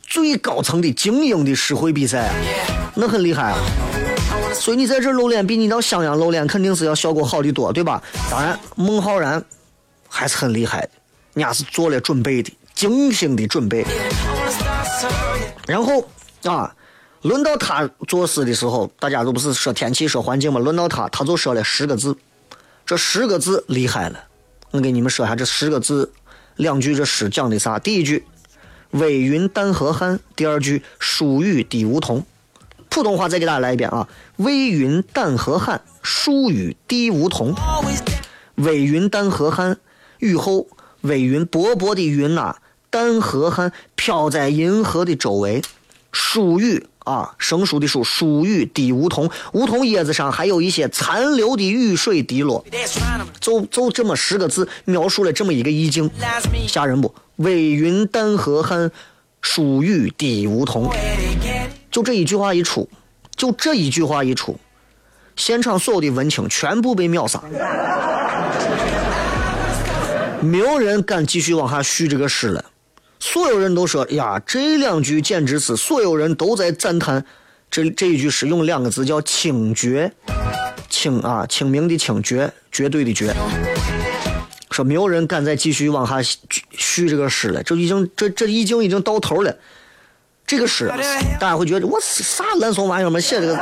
[0.00, 2.34] 最高层的精英的诗会比赛啊，
[2.94, 3.58] 那很厉害啊。
[4.54, 8.02] 所以你在这露脸，比你到襄阳露脸肯定是要效果好的多，对吧？
[8.30, 9.44] 当然，孟浩然
[10.08, 10.90] 还是很厉害的，
[11.34, 13.84] 人家是做了准备的，精心的准备。
[15.66, 16.06] 然后
[16.44, 16.74] 啊，
[17.22, 20.60] 轮到他作诗的时候，大家都不是说天气、说环境吗？
[20.60, 22.16] 轮到他，他就说了十个字，
[22.86, 24.18] 这十个字厉害了。
[24.74, 26.10] 我给你们说下这十个字，
[26.56, 27.78] 两句这诗讲的啥？
[27.78, 28.24] 第一句
[28.90, 32.26] “微云淡河汉”，第二句“疏雨滴梧桐”。
[32.90, 34.08] 普通话再给大家来一遍啊
[34.38, 37.54] ！“微云淡河汉，疏雨滴梧桐”。
[38.56, 39.78] 微云淡河汉，
[40.18, 40.66] 雨后
[41.02, 42.56] 微云薄薄的云呐，
[42.90, 45.62] 淡河汉飘在银河的周围。
[46.10, 52.64] 疏雨啊，生疏的疏，疏雨滴梧桐，梧桐叶子上还有一些残留的雨水滴落。
[53.40, 56.10] 就就这么十个字，描述了这么一个意境，
[56.66, 57.14] 吓人不？
[57.36, 58.90] 微云淡河汉，
[59.42, 60.90] 疏雨滴梧桐。
[61.90, 62.88] 就这一句话一出，
[63.36, 64.58] 就这一句话一出，
[65.36, 67.42] 现场所有的文青全部被秒杀，
[70.40, 72.64] 没有人敢继续往下续这个诗了。
[73.26, 77.24] 所有人都说呀，这两句简直是，所有人都在赞叹
[77.70, 80.12] 这这一句诗用两个字叫清绝，
[80.90, 83.34] 清啊，清明的清，绝绝对的绝。
[84.70, 86.16] 说没有人敢再继续往下
[86.72, 89.56] 续这个诗了，这已经这这已经已经到头了。
[90.46, 90.92] 这个诗，
[91.40, 93.18] 大家会觉得我啥烂怂玩意儿嘛？
[93.18, 93.56] 写这个，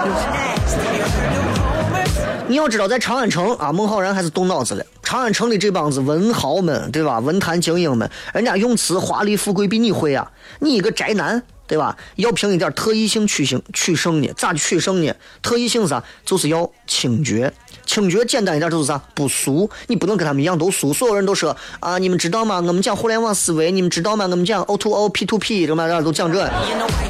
[2.53, 4.85] 你要知道，在长安城啊，孟浩然还是动脑子了。
[5.03, 7.19] 长安城的这帮子文豪们，对吧？
[7.19, 10.31] 文坛精英们，人家用词华丽富贵比你会啊！
[10.59, 11.97] 你一个宅男，对吧？
[12.17, 14.31] 要凭一点特异性取胜取胜呢？
[14.37, 15.11] 咋取胜呢？
[15.41, 16.05] 特异性啥？
[16.27, 17.51] 就是要清绝。
[17.87, 19.01] 清绝简单一点就是啥？
[19.15, 19.71] 不俗。
[19.87, 20.93] 你不能跟他们一样都俗。
[20.93, 22.57] 所有人都说啊，你们知道吗？
[22.57, 24.27] 我们讲互联网思维，你们知道吗？
[24.27, 26.51] 我们讲 O to O P to P，什么样都讲这。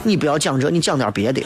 [0.05, 1.43] 你不要讲这，你讲点别的。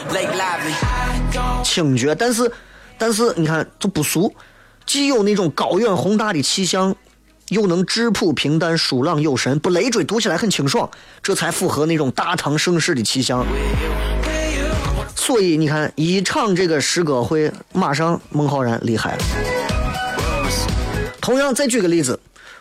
[1.63, 2.51] 清绝，但是
[2.97, 4.33] 但是你看就不俗。
[4.85, 6.95] 既有那种高远宏大的气象，
[7.49, 10.89] 又能质朴平淡、舒朗有神，不累赘，读起来很清爽，
[11.21, 13.45] 这才符合那种大唐盛世的气象。
[15.15, 19.23] 所以你看，一唱这个诗歌会，马上孟浩然厉害了。
[21.19, 22.17] 同样，再举个例子。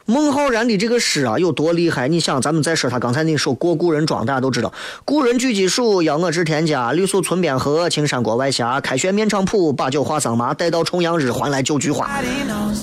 [0.09, 2.07] 孟浩然的这个诗啊有多厉害？
[2.07, 4.73] 你想，咱们再说他刚才那首《过故人庄》，大家都知道
[5.05, 6.93] ：“故人具鸡黍，邀我至田家。
[6.93, 8.65] 绿树村边合，青山郭外斜。
[8.85, 10.55] 开轩面场圃，把酒话桑麻。
[10.55, 12.07] 待到重阳日，还来就菊花。”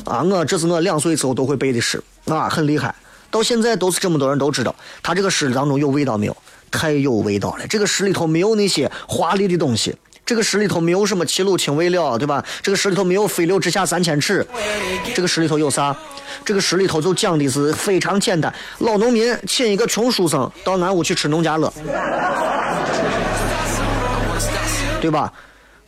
[0.03, 2.93] 啊，我这是我两岁时候都会背的诗啊，很厉害。
[3.31, 6.36] 到现在都是这么多人都知道，他这个诗当中有味道没有？
[6.69, 7.65] 太有味道了！
[7.67, 9.95] 这个诗里头没有那些华丽的东西。
[10.25, 12.43] 这个诗里头没有什么齐鲁青未了，对吧？
[12.62, 14.45] 这个诗里头没有飞流直下三千尺。
[15.13, 15.95] 这个诗里头有啥？
[16.45, 21.71] 这个诗里头就讲的是非常简单：老农民请一个穷书生到俺屋去吃农家乐，
[25.01, 25.31] 对吧？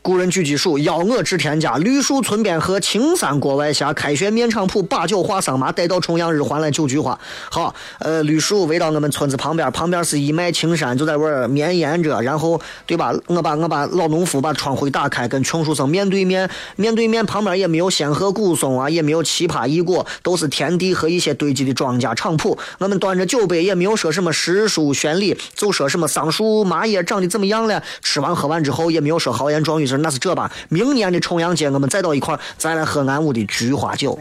[0.05, 1.77] 故人具鸡黍，邀我至田家。
[1.77, 3.91] 绿树村边合，青山郭外斜。
[3.95, 5.71] 开轩面场圃，把酒话桑麻。
[5.71, 7.19] 待到重阳日，还来就菊花。
[7.49, 12.21] 好，呃，绿树围到我们村子旁边，旁边是一脉青山，就在那儿绵延着。
[12.21, 13.11] 然后，对吧？
[13.25, 22.55] 我把我把老农夫把窗户打开，跟穷书生面对面，面对面旁边也没有仙鹤古松啊，也没有奇葩异果，都是田地和一些堆积的庄稼场圃。
[22.77, 27.81] 我们端着酒杯，也没有说什么诗书绚丽，就说什么桑树麻叶长得怎么样了。
[28.03, 29.94] 吃完喝完之后，也没有说豪言壮语。
[30.01, 34.17] 那是这吧，明年的重阳节我们再到一块儿，再来喝俺屋的菊花酒。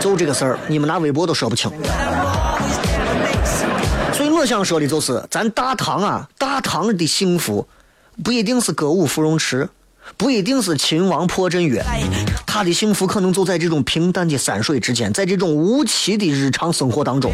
[0.00, 1.70] 就这个事儿，你们拿微博都说不清。
[4.12, 7.66] 所以我想说的就是，咱大唐啊，大唐的幸福，
[8.22, 9.68] 不一定是歌舞芙蓉池。
[10.16, 11.82] 不一定是秦王破阵乐，
[12.46, 17.32] 他的幸福可能就在这种平淡的山水之间，在这种无奇的日常生活当中。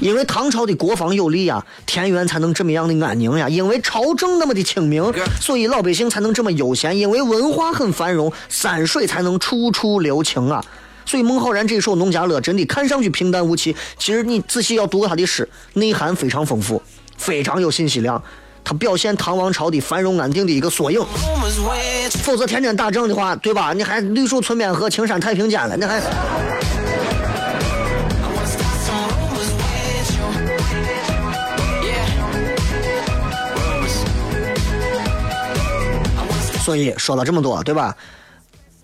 [0.00, 10.62] 因为唐朝的国防有力呀，田园才能这么样的安宁呀；因为朝政那么的清明，所以老百姓才能这么悠闲；因为文化很繁荣，山水才能处处留情啊。
[11.06, 16.80] 所以孟浩然这首《农家乐》真的看上去平淡无奇，其实你仔细要读他的诗，内涵非常丰富，
[17.16, 18.22] 非常有信息量。
[18.64, 21.00] 它表现唐王朝的繁荣安定的一个缩影。
[22.22, 23.72] 否则天天打仗的话，对吧？
[23.72, 26.00] 你还绿树村边合，青山太平间了，你还。
[36.62, 37.96] 所以说了这么多，对吧？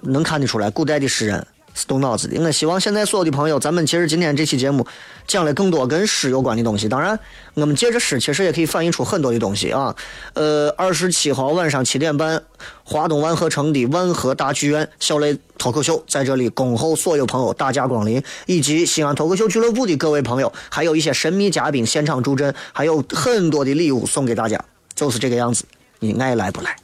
[0.00, 2.40] 能看得出来，古代的诗人是动脑子的。
[2.40, 4.84] 我希望现在所有的朋友，咱们其实今天这期节目
[5.26, 6.88] 讲了更多跟诗有关的东西。
[6.88, 7.16] 当然，
[7.54, 9.94] 我们借着诗，其实也可以反映出很多的东西啊。
[10.32, 12.42] 呃，二十七号晚上七点半，
[12.82, 24.58] 华东万和城的万和大剧院小雷脱口秀在这里恭候所有朋友大驾光临，以及西安脱口秀俱乐部的各位朋友，还有一些神秘嘉宾现场助阵，还有很多的礼物送给大家，
[24.94, 25.62] 就是这个样子。
[25.98, 26.76] 你爱来不来？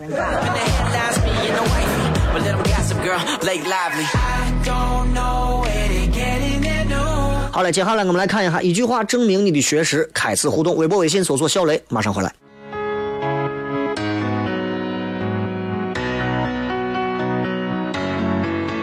[7.51, 10.11] 好了，接下来我们来看一下一句话证明你的学识。
[10.15, 12.33] 开始互动，微博、微信搜索“小雷”，马上回来。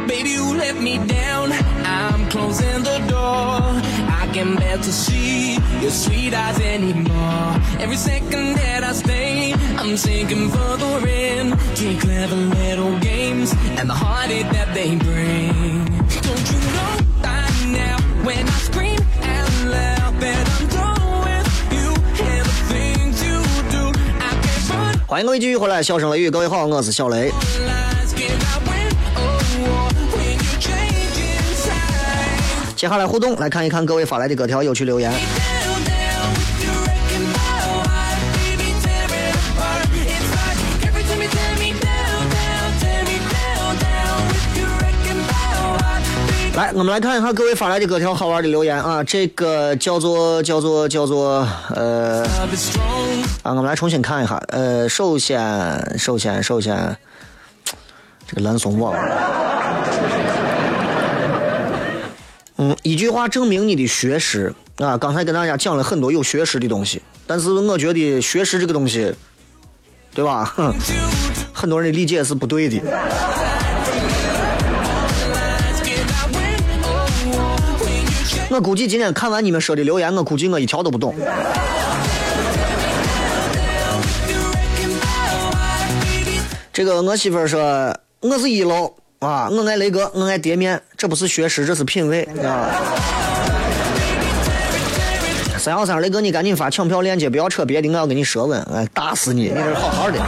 [0.07, 1.51] Baby, you let me down.
[1.83, 3.81] I'm closing the door.
[4.28, 7.61] I can bear to see your sweet eyes anymore.
[7.78, 11.54] Every second that I stay, I'm sinking further in.
[11.74, 15.85] to clever little games and the heartache that they bring.
[16.22, 21.88] Don't you know by now when I scream out loud that I'm done with you
[22.24, 23.92] and the things you do?
[24.20, 27.33] I can't run 欢迎各位继续回来，笑声雷雨，各位好，我是小雷。
[32.79, 35.11] 接下来互动来看一看各位发来的各条有趣留言。
[46.55, 52.23] 来我们来看一下各位发来的各条好玩的留言啊这个叫做叫做叫做呃
[53.43, 56.95] 啊我们来重新看一下呃首先首先首先
[58.25, 59.59] 这个蓝松忘了。
[62.62, 64.98] 嗯，一句话证明你的学识啊！
[64.98, 69.15] 刚才跟大家讲了很多有学识的东西，但是我觉得学识这个东西，
[70.13, 70.43] 对吧？
[70.58, 70.74] 哼，
[71.56, 72.82] 很多人的理解是不对的。
[78.50, 81.15] 我估计今天看完你们说的留言，我估计我一条都不懂。
[86.74, 92.71] 这个我媳妇儿说，我是一楼啊，我爱雷哥，我爱碟面，这不是学识，这是品味啊。
[95.58, 99.49] 三幺三，雷哥，你赶紧发抢票链接，不要扯别的，我要跟你舌吻，哎，打死你！
[99.49, 100.19] 你这好好的。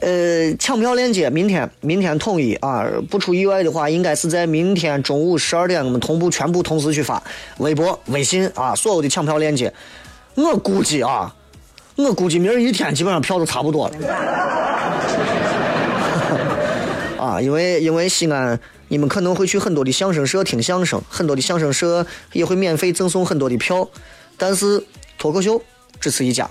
[0.00, 7.20] 呃，抢票链接明天明天统一啊，不出意外的话，应该是在明天中午十二点，我们同步全部同时去发
[7.58, 9.72] 微博、微信啊，所有的抢票链接。
[10.36, 11.34] 我估计啊，
[11.96, 13.94] 我估计明儿一天基本上票都差不多了。
[17.22, 23.88] 啊，因为因为西安，你们可能会去很多的相声社听相声，很多的相声社也会免费赠送很多的票，
[24.36, 24.82] 但是
[25.18, 25.62] 脱口秀
[26.00, 26.50] 只此一家。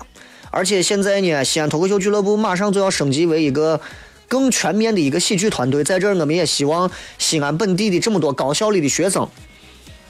[0.50, 3.80] 而且现在呢，西安脱口秀俱乐部马上就要升级为一个
[4.28, 5.84] 更全面的一个喜剧团队。
[5.84, 9.28] 在这儿，我们也希望西安本地的这么多高校里的学生，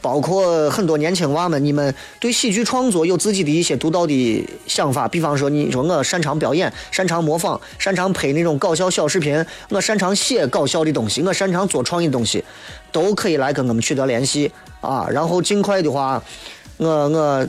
[0.02, 5.06] 包括很多年轻娃们，你们对喜剧创作有自己的一些独到的想法。
[5.06, 12.44] 比方说，你说我擅长表演，擅长模仿，擅长拍那种搞笑小视频，我擅长写搞笑的东西，我擅长做创意东西，
[12.90, 15.06] 都可以来跟我们取得联系啊。
[15.08, 16.20] 然后尽快的话，
[16.78, 17.48] 我我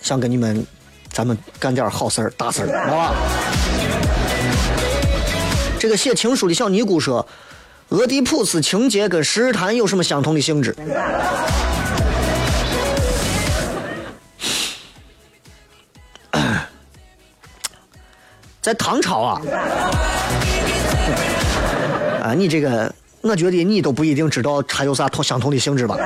[0.00, 0.66] 想跟你们，
[1.12, 3.14] 咱们干点好事儿、大事儿，好吧？
[5.78, 7.26] 这个写情书的小尼姑说
[7.94, 10.74] ：“俄狄浦斯情节跟十日谈有什么相同的性质？”
[18.60, 19.40] 在唐朝啊，
[22.20, 25.96] 啊，你这个，我觉得你都不一定知道它有啥同相同的性质吧？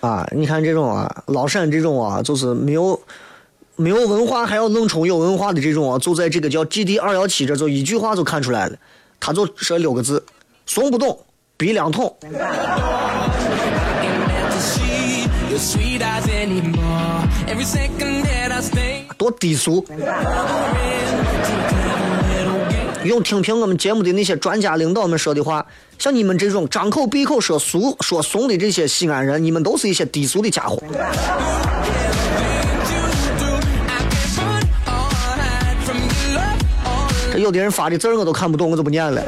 [0.00, 3.00] 啊，你看这种啊，老陕这种啊，就是没有
[3.80, 8.76] 没有文化还要弄充有文化的这种啊，就在这个叫 GD 二幺七这就一句话就看出来了，
[9.20, 10.20] 他就说六个字：
[10.66, 11.16] 怂不懂，
[11.56, 12.12] 鼻梁痛。
[19.16, 19.86] 多低俗！
[23.04, 25.64] 用听凭我们节目的那些专家领导们说的话，
[26.00, 30.82] 像你们这种张口闭口说俗说怂的这些西安人，你们都是一些低俗的家伙。
[37.38, 39.22] 有的人发的字儿我都看不懂，我就不念了。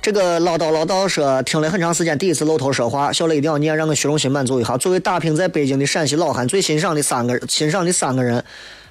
[0.00, 4.76] 这个唠叨唠叨说听了很长时间，第一次露头说话，小雷一定要念，让我虚荣心满足一下。
[4.76, 8.44] 作为打拼在北京的陕西老汉，最欣赏的三个欣赏的三个人，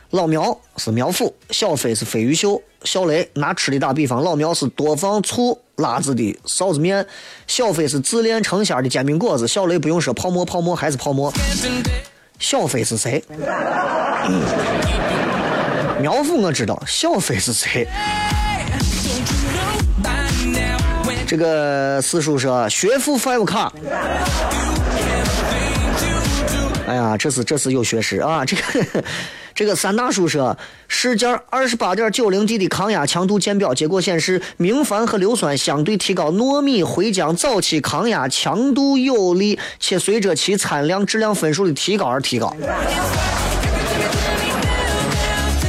[0.09, 7.05] 老苗是苗阜，小飞是飞鱼秀，小雷拿吃的打比方，老苗是多放醋辣子的臊子面，
[7.45, 11.31] 小飞是自恋成仙的煎饼果子，小雷不用说泡沫泡沫还是泡沫。
[12.43, 13.23] 小飞是谁？
[16.01, 17.87] 苗阜我知道，小飞是谁？
[21.25, 23.71] 这个四叔说学富 five 卡。
[26.93, 28.45] 哎呀，这是这是有学识啊！
[28.45, 29.03] 这个
[29.55, 30.55] 这个三大叔说，
[30.87, 42.55] 试件二十八点九零 D 的抗压强度键表，结果显示明矾和硫酸相对提高糯米灰浆早期抗压强度有利，且随着其参量质量分数的提高而提高。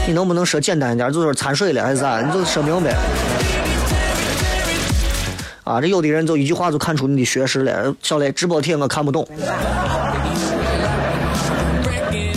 [0.07, 1.11] 你能不能说简单一点？
[1.11, 2.21] 就是掺水了还是啥？
[2.21, 2.95] 你就说明白。
[5.63, 7.95] 啊，这有的人就一句话就看出你的学识了。
[8.03, 9.27] 小雷，直播帖我看不懂。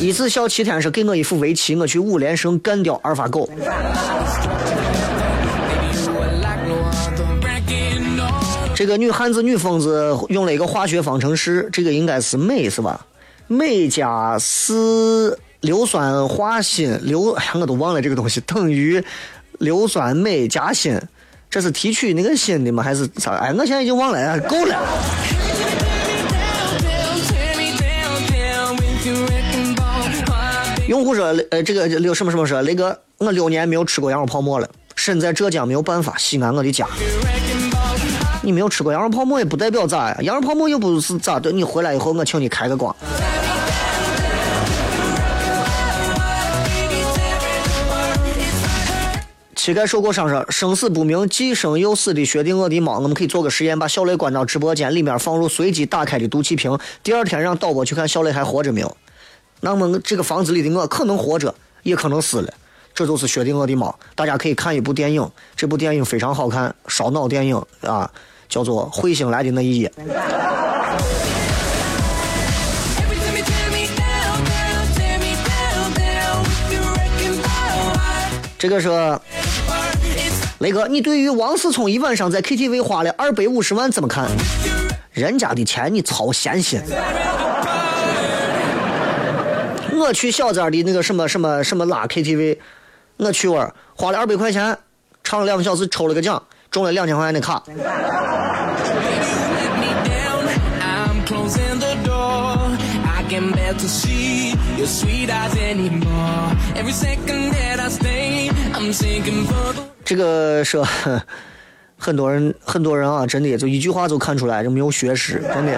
[0.08, 3.50] 一次笑七天是给我一副围棋，我去五连胜干掉阿尔法狗。
[8.74, 13.06] 这个女汉子女疯子用了一个化学方程式，这个应该是镁是吧？
[13.48, 19.04] 镁加四硫酸化锌硫，哎我都忘了这个东西等于
[19.60, 20.98] 硫酸镁加锌。
[21.50, 22.82] 这是提取那个锌的吗？
[22.82, 23.32] 还是啥？
[23.34, 24.82] 哎，我现在已经忘了，够了。
[30.88, 36.88] 用户说，呃，这个六什么什么说，雷哥，我六年没有吃过羊肉泡馍了，身在浙江没有办法，西安我的家。
[38.42, 40.18] 你没有吃过羊肉泡馍也不代表咋呀？
[40.22, 42.96] 羊肉泡馍又不是咋的，你回来以后我请你开个光。
[49.58, 58.98] 膝盖受过伤说生死不明，既生又死的薛定谔的猫，我们可以做个实验，把小雷关到直播间里面，放入随机打开的毒气瓶，第二天让导播去看小雷还活着没有。
[59.60, 61.54] 那么这个房子里的我可能活着，
[61.84, 62.54] 也可能死了。
[62.94, 68.12] 这就是薛定谔的猫，大家可以看一部电影，这部电影非常好看，烧脑电影啊，
[68.50, 69.92] 叫做《彗星来的那一夜》。
[78.58, 79.20] 这个是。
[80.60, 84.28] 雷哥，你对于王思聪一晚上在 KTV 花了二百五十万怎么看？
[85.12, 86.82] 人家的钱你操闲心。
[89.98, 92.58] 我去小寨的那个什么什么什么拉 KTV，
[93.18, 94.78] 我去玩花了二百块钱，
[95.24, 97.64] 唱了两个小时，抽了个奖，中了两千块钱的卡。
[110.06, 110.88] 这个说，
[111.98, 115.78] 很多人很多人啊，真的就一句话就看出来，就没有学识，真的。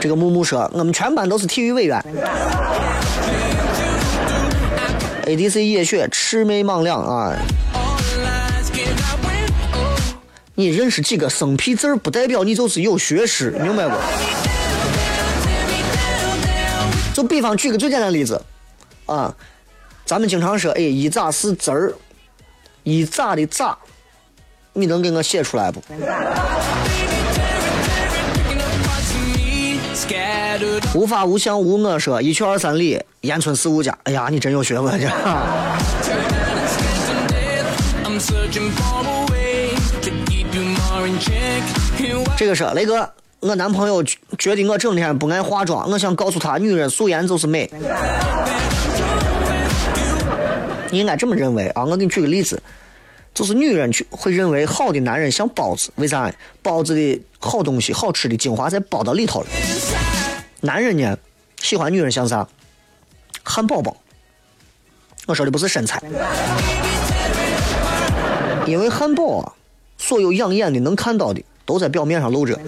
[0.00, 2.02] 这个木木说，我们全班都是体育委员。
[5.24, 7.36] ADC 野雪魑魅魍魉啊！
[10.54, 13.96] 你认识几个生僻字不代表你就是有学识，明白不？
[17.12, 18.40] 就比方举个最简单的例子，
[19.06, 19.34] 啊。
[20.04, 21.92] 咱们经常说，哎，一咋是字儿，
[22.82, 23.76] 一咋的咋，
[24.72, 25.82] 你能给我写出来不？
[30.94, 33.96] 无法无相无，我说一去二三里，烟村四五家。
[34.04, 35.08] 哎呀，你真有学问，这。
[42.36, 43.08] 这个是雷哥，
[43.40, 47.70] 我男朋友觉得我整天不爱化妆，我想告诉他，女人素颜就是美。
[50.90, 51.84] 你应该这么认为啊！
[51.84, 52.60] 我给你举个例子，
[53.34, 56.32] 就是女人去会认为好的男人像包子，为啥？
[56.62, 59.46] 包子的好东西、好吃的精华在包到里头了。
[60.60, 61.16] 男人呢，
[61.60, 62.46] 喜欢女人像啥？
[63.44, 63.96] 汉堡包。
[65.26, 66.02] 我说的不是身材，
[68.66, 69.52] 因为汉堡啊，
[69.98, 72.58] 所有养眼的、能看到的，都在表面上露着。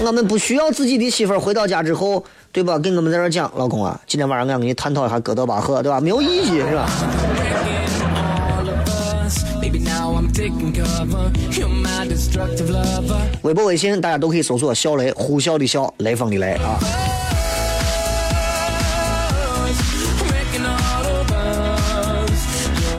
[0.00, 2.24] 我们不需要自己的媳妇回到家之后。
[2.50, 2.78] 对吧？
[2.78, 6.00] 跟我们在这讲，老公啊，今天晚上我想跟你探讨一下哥德巴赫，对吧？
[6.00, 6.88] 没有意义，是吧？
[13.42, 17.17] 微博、微信大家都可以搜索“小雷”，呼啸的啸，雷锋的雷啊。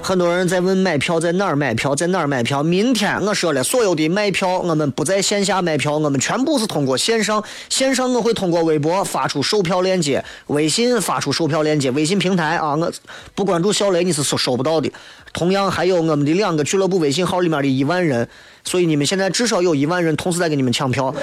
[0.09, 2.63] 很多人在问买票在哪儿买票，在哪儿买票？
[2.63, 7.43] 明天我说了，所有的卖票我们不在线下卖票，我们全部是通过线上。
[7.69, 12.91] 线上我会通过微博发出售票链接，微信发出售票链接，微信平台啊，我
[13.35, 14.91] 不关注小雷你是收收不到的。
[15.31, 18.27] 同样还有我们的两个俱乐部微信号里面的一万人，
[18.63, 21.13] 所以你们现在至少有一万人同时在给你们抢票。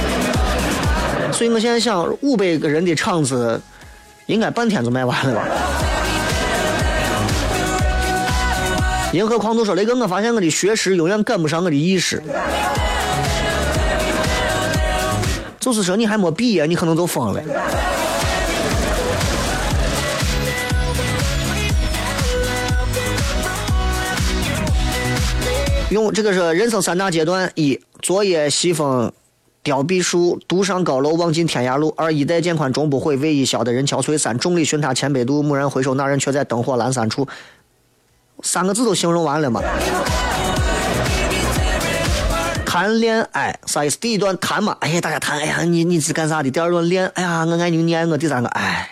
[1.32, 3.58] 所以我现在想，五百个人的场子，
[4.26, 5.48] 应该半天就卖完了吧。
[9.12, 12.22] 银河狂徒说：“雷哥，我发现我的学识永远赶不上我的意识。
[15.58, 17.42] 就是说，你还没毕业，你可能就疯了。”
[25.90, 29.12] 用这个是人生三大阶段：一、昨夜西风
[29.64, 37.26] 凋碧树，独上高楼，望尽天涯路；二、衣带渐宽终不悔，为伊消得人憔悴；三、众里寻他千百度，蓦然回首，那人却在灯火阑珊处。
[38.42, 39.62] 三个字都形容完了嘛？
[42.64, 43.98] 谈恋爱啥意思？
[43.98, 46.50] 第一段谈嘛，哎呀，大家谈，哎呀，你你是干啥的？
[46.50, 48.16] 第二段恋，哎呀，我爱你，你爱我。
[48.16, 48.88] 第三个，哎。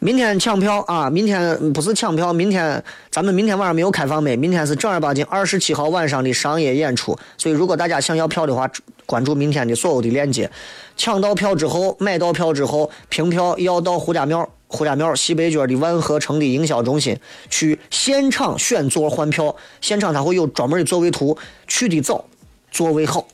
[0.00, 1.08] 明天抢票啊！
[1.08, 4.36] 明天不是抢票，明天咱们明天晚上没有开放没？
[4.36, 8.68] 明天是正儿八经二十七号晚上的商业演出，所以如果大家想要票的话，
[9.06, 10.50] 关注明天的所有的链接。
[10.96, 14.48] 抢到票之后，买到票之后，凭票要到胡家庙。
[14.72, 17.16] 胡家庙西北角的万和城的营销中心
[17.50, 21.36] 去现场选座换票，现场他会有专门的座位图，
[21.68, 22.24] 去的早，
[22.70, 23.26] 座位好。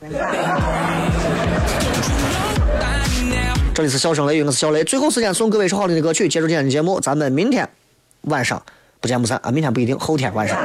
[3.73, 4.83] 这里是笑声雷雨，我是小雷。
[4.83, 7.67] 最后时间送各位一首好听的歌曲，结束今天的节目，咱们明天
[8.23, 8.61] 晚上
[8.99, 9.49] 不见不散啊！
[9.49, 10.57] 明天不一定，后天晚上。